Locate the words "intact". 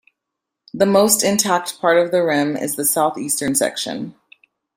1.23-1.79